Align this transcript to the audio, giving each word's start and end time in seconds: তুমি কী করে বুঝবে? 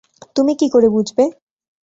তুমি 0.35 0.53
কী 0.59 0.67
করে 0.69 0.87
বুঝবে? 0.89 1.23